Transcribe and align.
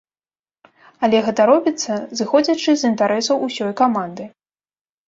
Але 1.07 1.17
гэта 1.27 1.41
робіцца, 1.51 1.91
зыходзячы 2.23 2.71
з 2.85 2.93
інтарэсаў 2.93 3.37
усёй 3.51 3.73
каманды. 3.85 4.23